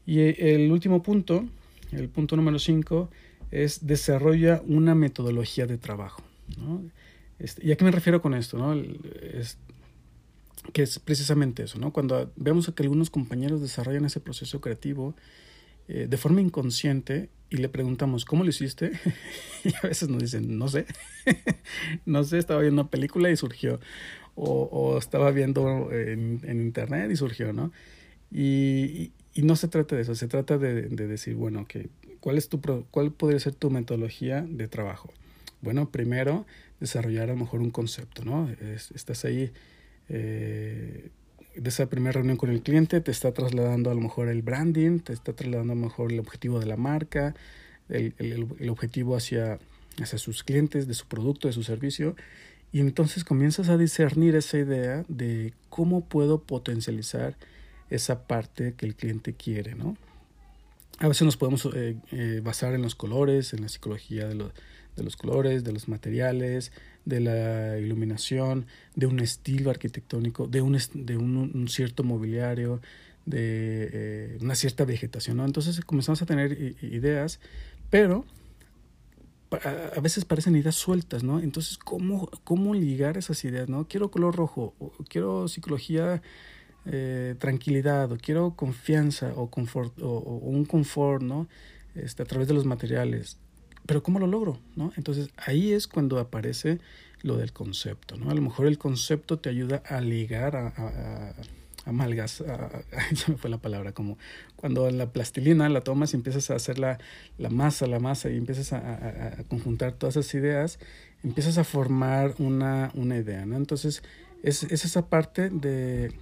Y 0.07 0.21
el 0.21 0.71
último 0.71 1.03
punto, 1.03 1.45
el 1.91 2.07
punto 2.07 2.35
número 2.35 2.57
5, 2.57 3.09
es 3.51 3.85
desarrolla 3.85 4.63
una 4.65 4.95
metodología 4.95 5.67
de 5.67 5.77
trabajo. 5.77 6.23
¿no? 6.57 6.81
Este, 7.39 7.67
¿Y 7.67 7.73
a 7.73 7.75
qué 7.75 7.83
me 7.83 7.91
refiero 7.91 8.21
con 8.21 8.33
esto? 8.33 8.57
¿no? 8.57 8.73
Es, 8.73 9.57
que 10.71 10.81
es 10.81 10.99
precisamente 10.99 11.63
eso, 11.63 11.77
¿no? 11.77 11.91
Cuando 11.91 12.31
vemos 12.35 12.71
que 12.73 12.83
algunos 12.83 13.09
compañeros 13.09 13.61
desarrollan 13.61 14.05
ese 14.05 14.19
proceso 14.19 14.59
creativo 14.61 15.13
eh, 15.87 16.07
de 16.09 16.17
forma 16.17 16.41
inconsciente 16.41 17.29
y 17.49 17.57
le 17.57 17.69
preguntamos, 17.69 18.25
¿cómo 18.25 18.43
lo 18.43 18.49
hiciste? 18.49 18.91
y 19.63 19.73
a 19.75 19.87
veces 19.87 20.09
nos 20.09 20.21
dicen, 20.21 20.57
no 20.57 20.67
sé, 20.67 20.85
no 22.05 22.23
sé, 22.23 22.37
estaba 22.37 22.61
viendo 22.61 22.81
una 22.81 22.89
película 22.89 23.29
y 23.29 23.37
surgió, 23.37 23.79
o, 24.35 24.63
o 24.71 24.97
estaba 24.97 25.31
viendo 25.31 25.91
en, 25.91 26.41
en, 26.43 26.61
internet 26.61 27.11
y 27.11 27.15
surgió, 27.15 27.53
¿no? 27.53 27.71
Y, 28.31 29.11
y 29.37 29.43
no 29.43 29.55
se 29.55 29.67
trata 29.67 29.95
de 29.95 30.01
eso, 30.01 30.15
se 30.15 30.27
trata 30.27 30.57
de, 30.57 30.89
de 30.89 31.07
decir, 31.07 31.35
bueno, 31.35 31.61
okay, 31.61 31.91
¿cuál, 32.21 32.39
es 32.39 32.49
tu, 32.49 32.59
¿cuál 32.89 33.11
podría 33.11 33.39
ser 33.39 33.53
tu 33.53 33.69
metodología 33.69 34.41
de 34.41 34.67
trabajo? 34.67 35.13
Bueno, 35.61 35.91
primero, 35.91 36.47
desarrollar 36.79 37.29
a 37.29 37.33
lo 37.33 37.41
mejor 37.41 37.61
un 37.61 37.69
concepto, 37.69 38.25
¿no? 38.25 38.49
Es, 38.49 38.89
estás 38.95 39.25
ahí 39.25 39.51
eh, 40.09 41.09
de 41.55 41.69
esa 41.69 41.85
primera 41.85 42.13
reunión 42.13 42.37
con 42.37 42.49
el 42.49 42.63
cliente, 42.63 42.99
te 42.99 43.11
está 43.11 43.31
trasladando 43.31 43.91
a 43.91 43.93
lo 43.93 44.01
mejor 44.01 44.27
el 44.27 44.41
branding, 44.41 45.01
te 45.01 45.13
está 45.13 45.33
trasladando 45.33 45.73
a 45.73 45.75
lo 45.75 45.83
mejor 45.83 46.11
el 46.11 46.19
objetivo 46.19 46.59
de 46.59 46.65
la 46.65 46.77
marca, 46.77 47.35
el, 47.89 48.15
el, 48.17 48.47
el 48.57 48.69
objetivo 48.69 49.15
hacia, 49.15 49.59
hacia 50.01 50.17
sus 50.17 50.43
clientes, 50.43 50.87
de 50.87 50.95
su 50.95 51.05
producto, 51.05 51.47
de 51.47 51.53
su 51.53 51.61
servicio, 51.61 52.15
y 52.71 52.79
entonces 52.79 53.23
comienzas 53.23 53.69
a 53.69 53.77
discernir 53.77 54.35
esa 54.35 54.57
idea 54.57 55.05
de 55.07 55.53
cómo 55.69 56.03
puedo 56.05 56.41
potencializar 56.41 57.35
esa 57.89 58.27
parte 58.27 58.73
que 58.75 58.85
el 58.85 58.95
cliente 58.95 59.33
quiere, 59.33 59.75
¿no? 59.75 59.97
A 60.99 61.07
veces 61.07 61.23
nos 61.23 61.37
podemos 61.37 61.67
eh, 61.75 61.95
eh, 62.11 62.41
basar 62.43 62.73
en 62.73 62.81
los 62.81 62.95
colores, 62.95 63.53
en 63.53 63.61
la 63.61 63.69
psicología 63.69 64.27
de, 64.27 64.35
de, 64.95 65.03
los 65.03 65.15
colores, 65.15 65.63
de 65.63 65.71
los 65.71 65.87
materiales, 65.87 66.71
de 67.05 67.19
la 67.19 67.77
iluminación, 67.77 68.65
de 68.95 69.05
un 69.05 69.19
estilo 69.19 69.69
arquitectónico, 69.69 70.47
de 70.47 70.61
un, 70.61 70.77
de 70.93 71.17
un, 71.17 71.67
cierto 71.67 72.03
mobiliario, 72.03 72.81
de 73.25 73.89
eh, 73.93 74.37
una 74.41 74.55
cierta 74.55 74.85
vegetación, 74.85 75.37
¿no? 75.37 75.45
Entonces 75.45 75.79
comenzamos 75.81 76.21
a 76.23 76.25
tener 76.25 76.75
ideas, 76.81 77.39
pero 77.91 78.25
a 79.95 80.01
veces 80.01 80.25
parecen 80.25 80.55
ideas 80.55 80.75
sueltas, 80.75 81.23
¿no? 81.23 81.39
Entonces, 81.39 81.77
¿cómo, 81.77 82.29
cómo 82.43 82.73
ligar 82.73 83.17
esas 83.17 83.43
ideas, 83.45 83.69
¿no? 83.69 83.87
Quiero 83.87 84.11
color 84.11 84.35
rojo, 84.35 84.73
quiero 85.07 85.47
psicología, 85.47 86.21
eh, 86.87 87.35
tranquilidad, 87.39 88.11
o 88.11 88.17
quiero 88.17 88.55
confianza, 88.55 89.33
o, 89.35 89.49
confort, 89.49 89.99
o, 90.01 90.19
un 90.19 90.65
confort, 90.65 91.21
¿no? 91.21 91.47
Este, 91.95 92.23
a 92.23 92.25
través 92.25 92.47
de 92.47 92.53
los 92.53 92.65
materiales. 92.65 93.37
Pero 93.85 94.03
¿cómo 94.03 94.19
lo 94.19 94.27
logro, 94.27 94.59
no? 94.75 94.91
Entonces, 94.97 95.29
ahí 95.37 95.71
es 95.71 95.87
cuando 95.87 96.19
aparece 96.19 96.79
lo 97.23 97.37
del 97.37 97.53
concepto, 97.53 98.17
¿no? 98.17 98.29
A 98.29 98.33
lo 98.33 98.41
mejor 98.41 98.67
el 98.67 98.77
concepto 98.77 99.39
te 99.39 99.49
ayuda 99.49 99.81
a 99.85 100.01
ligar, 100.01 100.55
a 100.55 101.33
amalgas, 101.87 102.43
se 103.15 103.31
me 103.31 103.37
fue 103.37 103.49
la 103.49 103.57
palabra, 103.57 103.93
como 103.93 104.17
cuando 104.55 104.89
la 104.91 105.11
plastilina 105.11 105.69
la 105.69 105.81
tomas 105.81 106.13
y 106.13 106.17
empiezas 106.17 106.49
a 106.51 106.55
hacer 106.55 106.79
la, 106.79 106.99
la 107.37 107.49
masa, 107.49 107.87
la 107.87 107.99
masa 107.99 108.29
y 108.29 108.37
empiezas 108.37 108.73
a, 108.73 109.43
conjuntar 109.47 109.93
todas 109.93 110.17
esas 110.17 110.33
ideas, 110.35 110.79
empiezas 111.23 111.57
a 111.57 111.63
formar 111.63 112.35
una, 112.39 112.91
una 112.93 113.17
idea, 113.17 113.45
¿no? 113.45 113.55
Entonces 113.55 114.03
es, 114.43 114.63
es 114.63 114.85
esa 114.85 115.09
parte 115.09 115.49
de, 115.49 116.13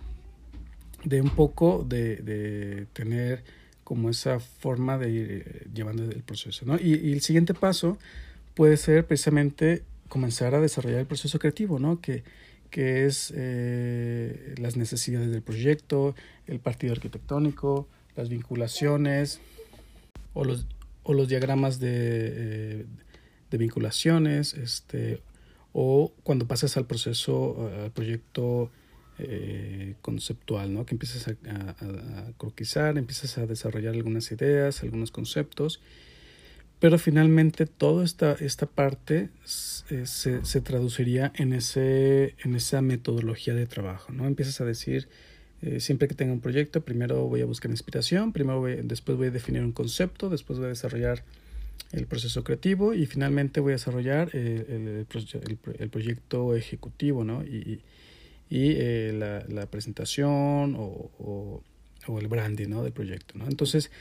de 1.05 1.21
un 1.21 1.29
poco 1.29 1.85
de, 1.87 2.17
de, 2.17 2.87
tener 2.93 3.43
como 3.83 4.09
esa 4.09 4.39
forma 4.39 4.97
de 4.97 5.09
ir 5.11 5.43
eh, 5.45 5.67
llevando 5.73 6.03
el 6.03 6.23
proceso, 6.23 6.65
¿no? 6.65 6.77
Y, 6.77 7.13
el 7.13 7.21
siguiente 7.21 7.53
paso 7.53 7.97
puede 8.55 8.75
ser 8.77 9.05
precisamente 9.05 9.83
comenzar 10.09 10.55
a 10.55 10.61
desarrollar 10.61 10.99
el 10.99 11.05
proceso 11.05 11.37
creativo, 11.39 11.77
¿no? 11.79 12.01
Que, 12.01 12.23
que 12.71 13.05
es 13.05 13.31
eh, 13.35 14.55
las 14.57 14.75
necesidades 14.75 15.29
del 15.29 15.43
proyecto, 15.43 16.15
el 16.47 16.59
partido 16.59 16.93
arquitectónico, 16.93 17.87
las 18.15 18.27
vinculaciones 18.29 19.39
o 20.33 20.43
los, 20.43 20.65
o 21.03 21.13
los 21.13 21.27
diagramas 21.27 21.79
de, 21.79 21.89
eh, 21.91 22.85
de 23.51 23.57
vinculaciones, 23.57 24.55
este, 24.55 25.21
o 25.71 26.11
cuando 26.23 26.47
pasas 26.47 26.75
al 26.77 26.87
proceso, 26.87 27.69
al 27.83 27.91
proyecto 27.91 28.71
eh, 29.19 29.95
conceptual, 30.01 30.73
¿no? 30.73 30.85
que 30.85 30.95
empiezas 30.95 31.27
a, 31.27 31.31
a, 31.49 31.69
a, 32.19 32.31
croquizar, 32.37 32.97
empiezas 32.97 33.37
a 33.37 33.45
desarrollar 33.45 33.93
algunas 33.93 34.31
ideas, 34.31 34.83
algunos 34.83 35.11
conceptos 35.11 35.81
pero 36.79 36.99
finalmente 36.99 37.65
toda 37.65 38.03
esta, 38.03 38.33
esta 38.33 38.65
parte 38.65 39.29
eh, 39.89 40.05
se, 40.05 40.45
se, 40.45 40.61
traduciría 40.61 41.31
en, 41.35 41.53
ese, 41.53 42.35
en 42.43 42.55
esa 42.55 42.81
metodología 42.81 43.53
de 43.53 43.65
trabajo, 43.65 44.11
¿no? 44.11 44.27
Empiezas 44.27 44.59
a 44.61 44.65
decir, 44.65 45.07
eh, 45.61 45.79
siempre 45.79 46.07
que 46.07 46.15
tenga 46.15 46.33
un 46.33 46.41
proyecto, 46.41 46.81
primero 46.81 47.27
voy 47.27 47.41
a 47.41 47.45
buscar 47.45 47.71
inspiración, 47.71 48.33
primero 48.33 48.61
después 48.83 49.17
voy 49.17 49.27
a 49.27 49.31
definir 49.31 49.63
un 49.63 49.71
concepto, 49.71 50.29
después 50.29 50.59
voy 50.59 50.65
a 50.67 50.69
desarrollar 50.69 51.23
el 51.91 52.07
proceso 52.07 52.43
creativo 52.43 52.93
y 52.93 53.05
finalmente 53.05 53.61
voy 53.61 53.71
a 53.71 53.75
desarrollar 53.75 54.35
el, 54.35 55.07
proyecto 55.89 56.55
ejecutivo, 56.55 57.23
¿no? 57.23 57.43
Y 58.49 58.73
eh, 58.77 59.13
la, 59.13 59.43
la, 59.47 59.65
presentación 59.65 60.75
o, 60.75 61.11
o, 61.17 61.63
o, 62.07 62.19
el 62.19 62.27
branding, 62.27 62.69
¿no? 62.69 62.83
Del 62.83 62.93
proyecto, 62.93 63.37
¿no? 63.37 63.47
Entonces, 63.47 63.91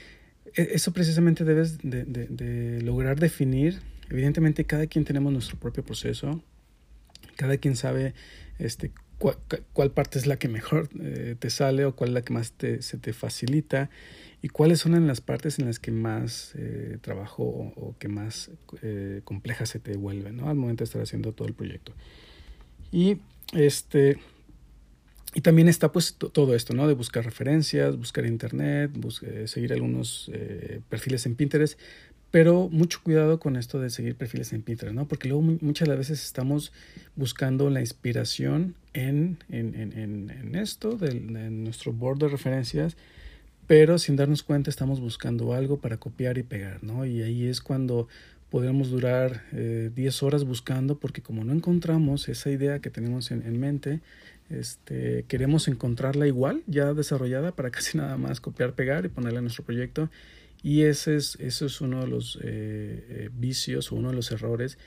e, 0.54 0.70
eso 0.72 0.92
precisamente 0.92 1.44
debes 1.44 1.78
de, 1.78 2.04
de, 2.04 2.26
de, 2.26 2.82
lograr 2.82 3.18
definir. 3.18 3.80
Evidentemente 4.10 4.64
cada 4.64 4.86
quien 4.86 5.04
tenemos 5.04 5.32
nuestro 5.32 5.58
propio 5.58 5.82
proceso, 5.82 6.42
cada 7.36 7.56
quien 7.56 7.74
sabe 7.74 8.14
este, 8.58 8.92
cuál, 9.18 9.38
cuál 9.72 9.90
parte 9.90 10.18
es 10.18 10.26
la 10.26 10.36
que 10.36 10.48
mejor 10.48 10.88
eh, 11.00 11.36
te 11.38 11.50
sale 11.50 11.84
o 11.84 11.96
cuál 11.96 12.10
es 12.10 12.14
la 12.14 12.22
que 12.22 12.32
más 12.32 12.52
te, 12.52 12.82
se 12.82 12.98
te 12.98 13.12
facilita 13.12 13.90
y 14.42 14.48
cuáles 14.48 14.80
son 14.80 15.06
las 15.06 15.22
partes 15.22 15.58
en 15.58 15.64
las 15.64 15.78
que 15.78 15.90
más 15.90 16.52
eh, 16.56 16.98
trabajo 17.00 17.44
o, 17.44 17.72
o, 17.76 17.96
que 17.98 18.08
más 18.08 18.50
eh, 18.82 19.22
se 19.64 19.78
te 19.78 19.96
vuelven 19.96 20.36
¿no? 20.36 20.50
al 20.50 20.56
momento 20.56 20.84
de 20.84 20.84
estar 20.84 21.00
haciendo 21.00 21.32
todo 21.32 21.48
el 21.48 21.54
proyecto. 21.54 21.94
Y 22.92 23.18
este 23.54 24.18
y 25.34 25.40
también 25.40 25.68
está 25.68 25.90
pues 25.90 26.14
todo 26.14 26.54
esto, 26.54 26.74
¿no? 26.74 26.86
De 26.86 26.94
buscar 26.94 27.24
referencias, 27.24 27.96
buscar 27.96 28.24
internet, 28.24 28.92
buscar, 28.94 29.48
seguir 29.48 29.72
algunos 29.72 30.30
eh, 30.32 30.80
perfiles 30.88 31.26
en 31.26 31.34
Pinterest, 31.34 31.78
pero 32.30 32.68
mucho 32.68 33.00
cuidado 33.02 33.40
con 33.40 33.56
esto 33.56 33.80
de 33.80 33.90
seguir 33.90 34.14
perfiles 34.14 34.52
en 34.52 34.62
Pinterest, 34.62 34.94
¿no? 34.94 35.06
Porque 35.08 35.28
luego 35.28 35.42
muchas 35.60 35.88
veces 35.88 36.24
estamos 36.24 36.72
buscando 37.16 37.68
la 37.68 37.80
inspiración 37.80 38.74
en, 38.92 39.38
en, 39.50 39.74
en, 39.74 40.30
en 40.30 40.54
esto, 40.54 40.98
en 41.02 41.64
nuestro 41.64 41.92
board 41.92 42.18
de 42.18 42.28
referencias, 42.28 42.96
pero 43.66 43.98
sin 43.98 44.14
darnos 44.14 44.42
cuenta 44.44 44.70
estamos 44.70 45.00
buscando 45.00 45.52
algo 45.52 45.78
para 45.78 45.96
copiar 45.96 46.38
y 46.38 46.44
pegar, 46.44 46.84
¿no? 46.84 47.06
Y 47.06 47.22
ahí 47.22 47.46
es 47.46 47.60
cuando 47.60 48.08
podemos 48.50 48.90
durar 48.90 49.42
eh, 49.52 49.90
10 49.94 50.22
horas 50.22 50.44
buscando, 50.44 50.98
porque 50.98 51.22
como 51.22 51.42
no 51.42 51.52
encontramos 51.52 52.28
esa 52.28 52.50
idea 52.50 52.78
que 52.78 52.88
tenemos 52.88 53.32
en, 53.32 53.42
en 53.42 53.58
mente, 53.58 54.00
este, 54.50 55.24
queremos 55.28 55.68
encontrarla 55.68 56.26
igual, 56.26 56.62
ya 56.66 56.94
desarrollada, 56.94 57.52
para 57.52 57.70
casi 57.72 57.98
nada 57.98 58.16
más 58.16 58.40
copiar, 58.40 58.74
pegar 58.74 59.04
y 59.04 59.08
ponerla 59.08 59.38
en 59.38 59.44
nuestro 59.44 59.64
proyecto. 59.64 60.10
Y 60.62 60.82
ese 60.82 61.16
es, 61.16 61.36
eso 61.40 61.66
es 61.66 61.80
uno 61.80 62.00
de 62.00 62.06
los 62.08 62.38
eh, 62.42 63.06
eh, 63.08 63.30
vicios 63.34 63.92
o 63.92 63.96
uno 63.96 64.08
de 64.08 64.16
los 64.16 64.30
errores 64.32 64.78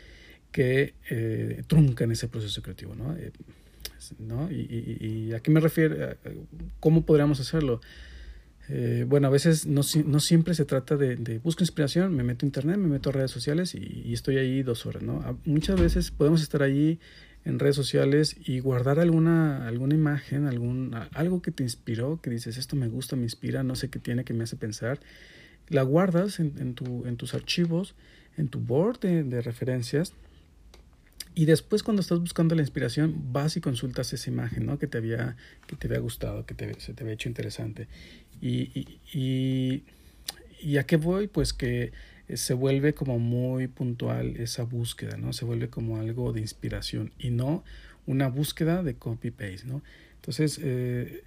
que 0.51 0.95
eh, 1.09 1.63
truncan 1.67 2.11
ese 2.11 2.27
proceso 2.27 2.63
creativo. 2.63 2.95
¿no? 2.95 3.15
Eh, 3.15 3.31
¿no? 4.17 4.51
Y, 4.51 4.55
y, 4.55 5.07
y, 5.07 5.33
a 5.33 5.39
qué 5.39 5.51
me 5.51 5.59
refiero? 5.59 5.95
¿Cómo 6.79 7.05
podríamos 7.05 7.39
hacerlo? 7.39 7.81
Eh, 8.69 9.05
bueno, 9.07 9.27
a 9.27 9.29
veces 9.29 9.65
no, 9.65 9.81
no, 10.05 10.19
siempre 10.19 10.53
se 10.53 10.65
trata 10.65 10.97
de, 10.97 11.15
de 11.15 11.39
busco 11.39 11.63
inspiración, 11.63 12.13
me 12.15 12.23
meto 12.23 12.45
a 12.45 12.47
internet, 12.47 12.77
me 12.77 12.87
meto 12.87 13.09
a 13.09 13.13
redes 13.13 13.31
sociales 13.31 13.73
y, 13.75 14.03
y 14.05 14.13
estoy 14.13 14.37
ahí 14.37 14.61
dos 14.61 14.85
horas, 14.85 15.03
¿no? 15.03 15.39
Muchas 15.45 15.79
veces 15.79 16.11
podemos 16.11 16.41
estar 16.41 16.63
allí 16.63 16.99
en 17.47 17.59
redes 17.59 17.77
sociales 17.77 18.35
y 18.45 18.59
guardar 18.59 18.99
alguna, 18.99 19.67
alguna 19.67 19.95
imagen, 19.95 20.47
algún, 20.47 20.93
algo 21.13 21.41
que 21.41 21.51
te 21.51 21.63
inspiró, 21.63 22.19
que 22.21 22.29
dices, 22.29 22.57
esto 22.57 22.75
me 22.75 22.89
gusta, 22.89 23.15
me 23.15 23.23
inspira, 23.23 23.63
no 23.63 23.75
sé 23.75 23.89
qué 23.89 23.99
tiene, 23.99 24.25
que 24.25 24.33
me 24.33 24.43
hace 24.43 24.57
pensar, 24.57 24.99
la 25.69 25.81
guardas 25.83 26.41
en, 26.41 26.53
en, 26.59 26.73
tu, 26.73 27.05
en 27.05 27.15
tus 27.15 27.33
archivos, 27.33 27.95
en 28.35 28.49
tu 28.49 28.59
board 28.59 28.99
de, 28.99 29.23
de, 29.23 29.41
referencias 29.41 30.11
y 31.35 31.45
después 31.45 31.83
cuando 31.83 32.01
estás 32.01 32.19
buscando 32.19 32.53
la 32.53 32.61
inspiración 32.61 33.31
vas 33.31 33.55
y 33.55 33.61
consultas 33.61 34.11
esa 34.11 34.29
imagen 34.29 34.65
¿no? 34.65 34.77
que, 34.77 34.87
te 34.87 34.97
había, 34.97 35.37
que 35.67 35.77
te 35.77 35.87
había 35.87 35.99
gustado, 35.99 36.45
que 36.45 36.53
te, 36.53 36.77
se 36.81 36.93
te 36.93 37.03
había 37.03 37.13
hecho 37.13 37.29
interesante. 37.29 37.87
Y, 38.41 38.71
y, 38.77 38.99
y, 39.13 39.83
¿Y 40.59 40.77
a 40.77 40.83
qué 40.83 40.97
voy? 40.97 41.27
Pues 41.27 41.53
que 41.53 41.93
se 42.35 42.53
vuelve 42.53 42.93
como 42.93 43.19
muy 43.19 43.67
puntual 43.67 44.35
esa 44.37 44.63
búsqueda, 44.63 45.17
¿no? 45.17 45.31
Se 45.31 45.45
vuelve 45.45 45.69
como 45.69 45.97
algo 45.97 46.33
de 46.33 46.41
inspiración 46.41 47.11
y 47.17 47.29
no 47.29 47.63
una 48.05 48.27
búsqueda 48.27 48.83
de 48.83 48.95
copy-paste, 48.95 49.65
¿no? 49.65 49.81
Entonces, 50.15 50.59
eh, 50.61 51.23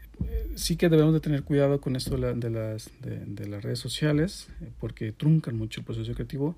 sí 0.57 0.77
que 0.77 0.89
debemos 0.89 1.15
de 1.15 1.21
tener 1.21 1.43
cuidado 1.43 1.81
con 1.81 1.97
esto 1.97 2.17
de, 2.17 2.19
la, 2.19 2.33
de 2.35 2.51
las, 2.51 2.91
de, 3.01 3.49
las 3.49 3.63
redes 3.63 3.79
sociales, 3.79 4.49
porque 4.79 5.13
truncan 5.13 5.57
mucho 5.57 5.81
el 5.81 5.87
proceso 5.87 6.13
creativo. 6.13 6.55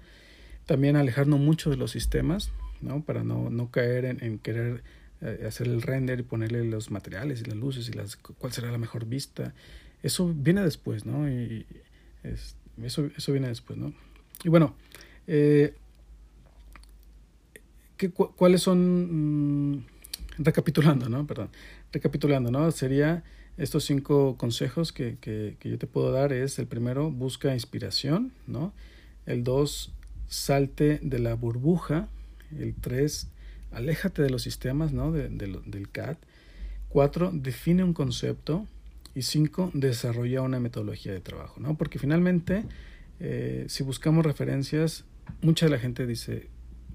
También 0.66 0.96
alejarnos 0.96 1.38
mucho 1.38 1.70
de 1.70 1.76
los 1.76 1.92
sistemas, 1.92 2.50
¿no? 2.80 3.04
Para 3.04 3.22
no, 3.22 3.50
no 3.50 3.70
caer 3.70 4.04
en, 4.06 4.38
querer 4.38 4.82
eh, 5.20 5.44
hacer 5.46 5.68
el 5.68 5.82
render 5.82 6.20
y 6.20 6.22
ponerle 6.25 6.64
los 6.64 6.90
materiales 6.90 7.42
y 7.42 7.44
las 7.44 7.56
luces 7.56 7.88
y 7.88 7.92
las, 7.92 8.16
cuál 8.16 8.52
será 8.52 8.72
la 8.72 8.78
mejor 8.78 9.06
vista. 9.06 9.54
Eso 10.02 10.32
viene 10.34 10.62
después, 10.62 11.06
¿no? 11.06 11.28
Y 11.30 11.66
es, 12.25 12.56
eso, 12.82 13.08
eso 13.16 13.32
viene 13.32 13.49
después, 13.49 13.78
¿no? 13.78 13.92
Y 14.44 14.49
bueno, 14.49 14.75
eh, 15.26 15.75
¿qué, 17.96 18.11
cu 18.11 18.32
¿cuáles 18.34 18.62
son, 18.62 19.75
mmm, 19.75 19.84
recapitulando, 20.38 21.08
¿no? 21.08 21.26
Perdón, 21.26 21.50
recapitulando, 21.92 22.50
¿no? 22.50 22.70
Sería 22.70 23.22
estos 23.56 23.84
cinco 23.84 24.37
consejos 24.38 24.92
que, 24.92 25.18
que, 25.20 25.56
yo 25.62 25.78
te 25.78 25.87
puedo 25.87 26.11
dar 26.11 26.32
es, 26.32 26.58
el 26.58 26.66
primero, 26.66 27.11
busca 27.11 27.54
inspiración, 27.54 28.32
¿no? 28.46 28.72
El 29.26 29.44
dos, 29.44 29.92
salte 30.26 30.99
de 31.02 31.18
la 31.18 31.34
burbuja. 31.34 32.08
El 32.58 32.75
tres, 32.75 33.28
aléjate 33.70 34.22
de 34.22 34.30
los 34.30 34.42
sistemas, 34.42 34.92
¿no? 34.92 35.12
De, 35.12 35.28
del 35.28 35.88
CAD. 35.90 36.16
Cuatro, 36.88 37.30
define 37.32 37.84
un 37.84 37.92
concepto. 37.92 38.66
Y 39.14 39.22
cinco, 39.22 39.70
desarrolla 39.75 40.40
una 40.40 40.58
metodología 40.58 41.12
de 41.12 41.20
trabajo, 41.20 41.61
¿no? 41.61 41.76
Porque 41.76 41.99
finalmente 41.99 42.64
eh, 43.25 43.67
si 43.69 43.85
buscamos 43.85 44.26
referencias, 44.26 45.05
mucha 45.43 45.67
de 45.67 45.71
la 45.71 45.79
gente 45.79 46.09
dice, 46.09 46.49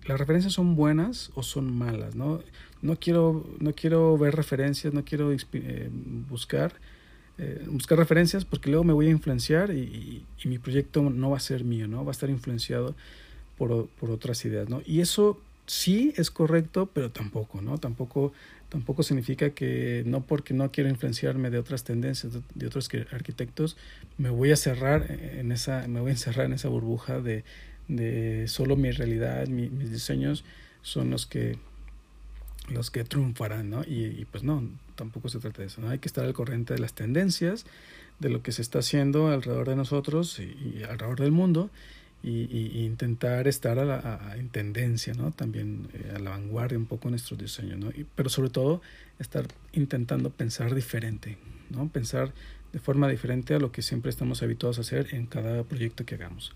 las 0.06 0.20
referencias 0.20 0.52
son 0.52 0.76
buenas 0.76 1.32
o 1.36 1.42
son 1.42 1.74
malas, 1.74 2.16
¿no? 2.16 2.42
No 2.82 2.98
quiero, 2.98 3.50
no 3.60 3.72
quiero 3.72 4.18
ver 4.18 4.36
referencias, 4.36 4.94
no 4.94 5.06
quiero 5.06 5.32
eh, 5.32 5.90
buscar, 6.30 6.74
eh, 7.38 7.66
buscar 7.70 7.98
referencias 7.98 8.44
porque 8.44 8.70
luego 8.70 8.84
me 8.84 8.92
voy 8.92 9.08
a 9.08 9.12
influenciar 9.12 9.72
y, 9.72 10.26
y, 10.44 10.48
mi 10.50 10.60
proyecto 10.60 11.02
no 11.02 11.30
va 11.30 11.38
a 11.38 11.40
ser 11.40 11.64
mío, 11.64 11.88
¿no? 11.88 12.04
Va 12.04 12.12
a 12.12 12.18
estar 12.18 12.30
influenciado 12.30 12.94
por, 13.58 13.88
por 13.88 14.12
otras 14.12 14.44
ideas, 14.44 14.68
¿no? 14.68 14.82
Y 14.86 15.00
eso 15.00 15.42
sí 15.68 16.14
es 16.16 16.32
correcto, 16.32 16.90
pero 16.94 17.12
tampoco, 17.12 17.62
¿no? 17.62 17.78
Tampoco, 17.78 18.34
tampoco 18.70 19.04
significa 19.04 19.52
que 19.52 20.04
no 20.06 20.22
porque 20.22 20.54
no 20.54 20.72
quiero 20.72 20.90
influenciarme 20.90 21.50
de 21.50 21.60
otras 21.60 21.84
tendencias, 21.84 22.34
de, 22.56 22.68
otros 22.68 22.90
arquitectos, 23.12 23.78
me 24.18 24.30
voy 24.30 24.52
a 24.52 24.56
cerrar 24.56 25.12
en 25.12 25.52
esa, 25.52 25.88
me 25.88 26.00
voy 26.00 26.10
a 26.10 26.14
encerrar 26.14 26.48
en 26.48 26.54
esa 26.54 26.70
burbuja 26.70 27.20
de, 27.20 27.44
solo 28.48 28.76
mi 28.76 28.92
realidad, 28.92 29.48
mis 29.48 29.92
diseños 29.92 30.44
son 30.82 31.10
los 31.10 31.26
que 31.26 31.60
los 32.70 32.92
que 32.92 33.06
triunfarán, 33.06 33.70
¿no? 33.70 33.84
Y, 33.84 34.26
pues 34.30 34.44
no, 34.44 34.62
tampoco 34.96 35.30
se 35.30 35.40
trata 35.40 35.62
de 35.62 35.68
eso, 35.68 35.80
¿no? 35.80 35.90
Hay 35.90 36.00
que 36.00 36.08
estar 36.10 36.26
al 36.26 36.34
corriente 36.34 36.74
de 36.74 36.80
las 36.80 36.94
tendencias, 36.94 37.66
de 38.20 38.30
lo 38.30 38.42
que 38.42 38.52
se 38.52 38.62
está 38.62 38.80
haciendo 38.80 39.30
alrededor 39.30 39.70
de 39.70 39.78
nosotros 39.78 40.40
y 40.40 40.84
alrededor 40.84 41.20
del 41.22 41.32
mundo 41.32 41.70
y, 42.24 42.84
intentar 42.86 43.48
estar 43.48 43.80
a 43.80 43.86
la, 43.86 44.36
en 44.38 44.50
tendencia, 44.50 45.14
¿no? 45.14 45.32
También 45.32 45.88
eh, 45.94 46.14
a 46.16 46.20
la 46.20 46.32
vanguardia 46.32 46.78
un 46.78 46.86
poco 46.86 47.08
en 47.08 47.12
nuestro 47.12 47.38
diseño, 47.38 47.78
¿no? 47.78 47.90
Y, 47.90 48.06
pero 48.16 48.30
sobre 48.30 48.50
todo 48.50 48.82
estar 49.20 49.46
intentando 49.74 50.30
pensar 50.30 50.76
diferente, 50.76 51.38
¿no? 51.70 51.88
Pensar 51.90 52.34
de 52.74 52.80
forma 52.80 53.08
diferente 53.08 53.54
a 53.54 53.60
lo 53.60 53.72
que 53.72 53.82
siempre 53.82 54.10
estamos 54.10 54.44
habituados 54.44 54.78
a 54.78 54.82
hacer 54.82 55.14
en 55.14 55.26
cada 55.26 55.64
proyecto 55.64 56.06
que 56.06 56.16
hagamos. 56.16 56.54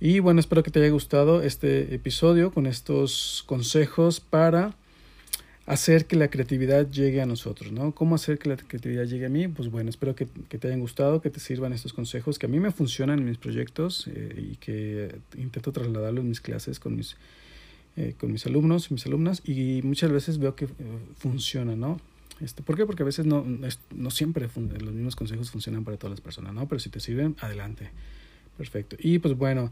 Y 0.00 0.20
bueno, 0.20 0.40
espero 0.40 0.62
que 0.62 0.70
te 0.70 0.80
haya 0.80 0.90
gustado 0.90 1.42
este 1.42 1.94
episodio 1.94 2.52
con 2.52 2.66
estos 2.66 3.44
consejos 3.46 4.20
para 4.20 4.74
hacer 5.68 6.06
que 6.06 6.16
la 6.16 6.28
creatividad 6.28 6.90
llegue 6.90 7.20
a 7.20 7.26
nosotros, 7.26 7.72
¿no? 7.72 7.92
¿Cómo 7.94 8.14
hacer 8.14 8.38
que 8.38 8.48
la 8.48 8.56
creatividad 8.56 9.04
llegue 9.04 9.26
a 9.26 9.28
mí? 9.28 9.48
Pues 9.48 9.70
bueno, 9.70 9.90
espero 9.90 10.14
que, 10.14 10.24
te 10.24 10.66
hayan 10.66 10.80
gustado, 10.80 11.20
que 11.20 11.28
te 11.28 11.40
sirvan 11.40 11.74
estos 11.74 11.92
consejos 11.92 12.38
que 12.38 12.46
a 12.46 12.48
mí 12.48 12.58
me 12.58 12.70
funcionan 12.70 13.18
en 13.18 13.26
mis 13.26 13.36
proyectos 13.36 14.08
eh, 14.08 14.52
y 14.52 14.56
que 14.56 15.14
intento 15.36 15.70
trasladarlo 15.70 16.22
en 16.22 16.28
mis 16.30 16.40
clases 16.40 16.80
con 16.80 16.96
mis, 16.96 17.16
eh, 17.96 18.14
con 18.18 18.32
mis 18.32 18.46
alumnos, 18.46 18.90
mis 18.90 19.04
alumnas 19.04 19.42
y 19.44 19.82
muchas 19.82 20.10
veces 20.10 20.38
veo 20.38 20.56
que 20.56 20.64
eh, 20.64 20.68
funciona, 21.18 21.76
¿no? 21.76 22.00
Este, 22.40 22.62
¿Por 22.62 22.76
qué? 22.76 22.86
Porque 22.86 23.02
a 23.02 23.06
veces 23.06 23.26
no, 23.26 23.44
no 23.94 24.10
siempre 24.10 24.48
los 24.56 24.94
mismos 24.94 25.16
consejos 25.16 25.50
funcionan 25.50 25.84
para 25.84 25.98
todas 25.98 26.12
las 26.12 26.22
personas, 26.22 26.54
¿no? 26.54 26.66
Pero 26.66 26.78
si 26.78 26.88
te 26.88 26.98
sirven, 26.98 27.36
adelante. 27.40 27.90
Perfecto. 28.56 28.96
Y 28.98 29.18
pues 29.18 29.36
bueno, 29.36 29.70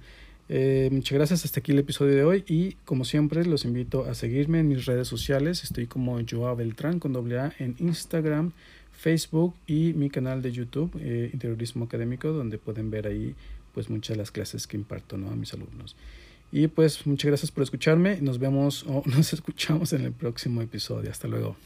eh, 0.48 0.88
muchas 0.92 1.12
gracias, 1.18 1.44
hasta 1.44 1.60
aquí 1.60 1.72
el 1.72 1.78
episodio 1.78 2.14
de 2.14 2.24
hoy 2.24 2.44
y 2.46 2.72
como 2.84 3.04
siempre 3.04 3.44
los 3.44 3.64
invito 3.64 4.04
a 4.04 4.14
seguirme 4.14 4.60
en 4.60 4.68
mis 4.68 4.86
redes 4.86 5.08
sociales, 5.08 5.64
estoy 5.64 5.86
como 5.86 6.18
Joa 6.28 6.54
Beltrán 6.54 7.00
con 7.00 7.12
doble 7.12 7.38
A 7.38 7.52
en 7.58 7.74
Instagram, 7.78 8.52
Facebook 8.92 9.54
y 9.66 9.92
mi 9.94 10.08
canal 10.08 10.42
de 10.42 10.52
YouTube, 10.52 10.90
eh, 11.00 11.30
Interiorismo 11.32 11.84
Académico, 11.84 12.28
donde 12.28 12.58
pueden 12.58 12.90
ver 12.90 13.06
ahí 13.06 13.34
pues 13.74 13.90
muchas 13.90 14.16
de 14.16 14.18
las 14.18 14.30
clases 14.30 14.66
que 14.66 14.76
imparto 14.76 15.18
¿no? 15.18 15.30
a 15.30 15.36
mis 15.36 15.52
alumnos. 15.52 15.96
Y 16.52 16.68
pues 16.68 17.06
muchas 17.06 17.28
gracias 17.28 17.50
por 17.50 17.62
escucharme, 17.62 18.20
nos 18.20 18.38
vemos 18.38 18.84
o 18.88 19.02
nos 19.04 19.32
escuchamos 19.34 19.92
en 19.92 20.02
el 20.02 20.12
próximo 20.12 20.62
episodio, 20.62 21.10
hasta 21.10 21.28
luego. 21.28 21.56